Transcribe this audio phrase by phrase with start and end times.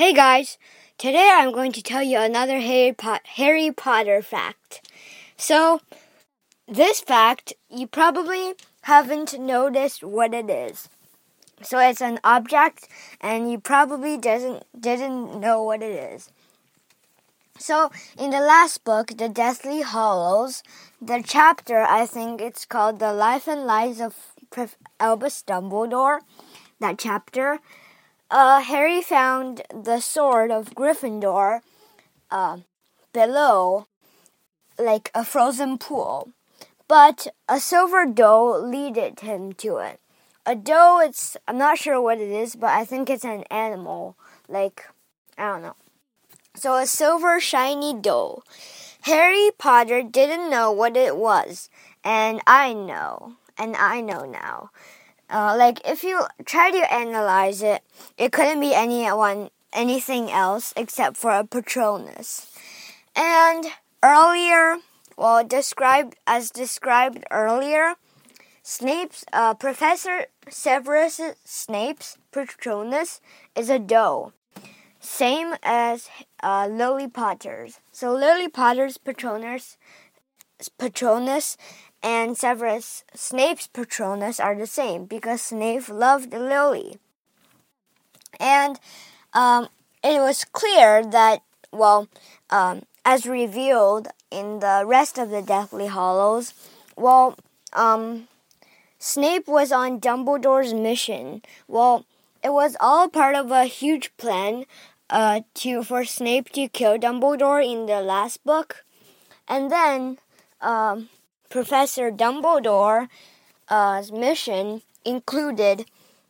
[0.00, 0.56] Hey guys,
[0.96, 4.80] today I'm going to tell you another Harry, po- Harry Potter fact.
[5.36, 5.82] So,
[6.66, 10.88] this fact, you probably haven't noticed what it is.
[11.60, 12.88] So it's an object
[13.20, 16.30] and you probably doesn't didn't know what it is.
[17.58, 20.62] So in the last book, The Deathly Hallows,
[21.02, 24.16] the chapter I think it's called The Life and Lies of
[24.98, 26.20] Albus Dumbledore,
[26.78, 27.58] that chapter
[28.30, 31.60] uh, Harry found the sword of Gryffindor
[32.30, 32.58] uh,
[33.12, 33.86] below,
[34.78, 36.30] like a frozen pool,
[36.88, 40.00] but a silver doe leaded him to it.
[40.46, 44.16] A doe, it's I'm not sure what it is, but I think it's an animal.
[44.48, 44.86] Like
[45.36, 45.76] I don't know.
[46.54, 48.42] So a silver shiny doe.
[49.02, 51.70] Harry Potter didn't know what it was,
[52.04, 54.70] and I know, and I know now.
[55.30, 57.82] Uh, like if you try to analyze it,
[58.18, 62.52] it couldn't be anyone anything else except for a Patronus.
[63.14, 63.66] And
[64.02, 64.78] earlier,
[65.16, 67.94] well, described as described earlier,
[68.62, 73.20] Snape's uh, Professor Severus Snape's Patronus
[73.54, 74.32] is a doe,
[74.98, 76.08] same as
[76.42, 77.80] uh, Lily Potter's.
[77.92, 79.76] So Lily Potter's Patronus
[80.78, 81.56] Patronus
[82.02, 86.98] and Severus Snape's Patronus are the same because Snape loved Lily.
[88.38, 88.78] And
[89.34, 89.68] um,
[90.02, 91.42] it was clear that,
[91.72, 92.08] well,
[92.48, 96.54] um, as revealed in the rest of the Deathly Hallows,
[96.96, 97.36] well,
[97.72, 98.28] um,
[98.98, 101.42] Snape was on Dumbledore's mission.
[101.68, 102.04] Well,
[102.42, 104.64] it was all part of a huge plan
[105.10, 108.84] uh, to for Snape to kill Dumbledore in the last book,
[109.48, 110.18] and then
[110.60, 111.08] um,
[111.50, 113.08] Professor Dumbledore's
[113.68, 115.84] uh, mission included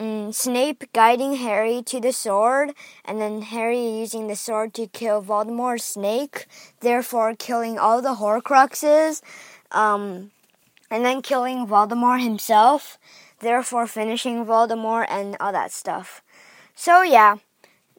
[0.00, 2.72] um, Snape guiding Harry to the sword,
[3.04, 6.46] and then Harry using the sword to kill Voldemort's snake,
[6.80, 9.20] therefore killing all the Horcruxes,
[9.70, 10.30] um,
[10.90, 12.98] and then killing Voldemort himself,
[13.40, 16.22] therefore finishing Voldemort and all that stuff.
[16.74, 17.36] So yeah,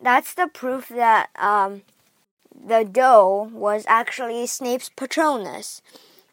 [0.02, 1.84] that's the proof that um,
[2.52, 5.84] the doe was actually Snape's Patronus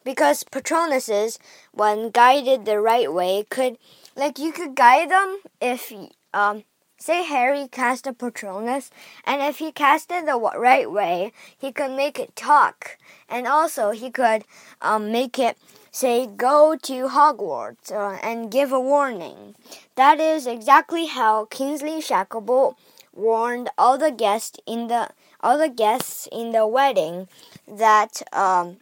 [0.03, 1.37] because patronuses,
[1.71, 3.77] when guided the right way, could
[4.15, 5.93] like you could guide them if
[6.33, 6.63] um
[6.97, 8.91] say Harry cast a patronus,
[9.25, 12.97] and if he cast it the right way, he could make it talk,
[13.27, 14.43] and also he could
[14.81, 15.57] um make it
[15.91, 19.55] say go to Hogwarts uh, and give a warning.
[19.95, 22.75] That is exactly how Kingsley Shacklebolt
[23.13, 25.09] warned all the guests in the
[25.41, 27.27] all the guests in the wedding
[27.67, 28.77] that um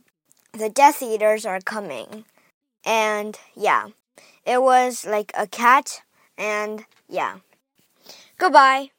[0.54, 2.26] the Death Eaters are coming.
[2.86, 3.88] And yeah,
[4.46, 6.02] it was like a cat,
[6.38, 7.38] and yeah.
[8.38, 8.92] Goodbye.